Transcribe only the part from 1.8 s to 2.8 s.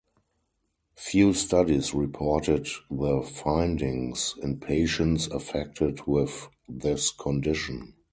reported